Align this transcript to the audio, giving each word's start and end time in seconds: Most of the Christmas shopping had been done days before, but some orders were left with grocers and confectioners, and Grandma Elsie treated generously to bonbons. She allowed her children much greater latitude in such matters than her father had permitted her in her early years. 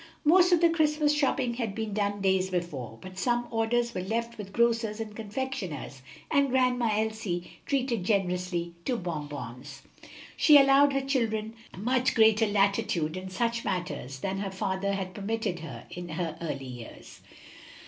Most 0.25 0.51
of 0.51 0.61
the 0.61 0.69
Christmas 0.71 1.13
shopping 1.13 1.53
had 1.53 1.75
been 1.75 1.93
done 1.93 2.21
days 2.21 2.49
before, 2.49 2.97
but 3.01 3.19
some 3.19 3.47
orders 3.51 3.93
were 3.93 4.01
left 4.01 4.35
with 4.35 4.51
grocers 4.51 4.99
and 4.99 5.15
confectioners, 5.15 6.01
and 6.31 6.49
Grandma 6.49 6.89
Elsie 6.91 7.51
treated 7.67 8.03
generously 8.03 8.73
to 8.85 8.97
bonbons. 8.97 9.83
She 10.35 10.57
allowed 10.57 10.93
her 10.93 11.01
children 11.01 11.53
much 11.77 12.15
greater 12.15 12.47
latitude 12.47 13.15
in 13.15 13.29
such 13.29 13.63
matters 13.63 14.21
than 14.21 14.39
her 14.39 14.49
father 14.49 14.93
had 14.93 15.13
permitted 15.13 15.59
her 15.59 15.85
in 15.91 16.09
her 16.09 16.35
early 16.41 16.65
years. 16.65 17.21